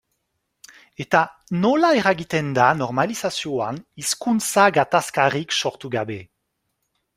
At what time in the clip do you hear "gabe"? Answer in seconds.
6.01-6.21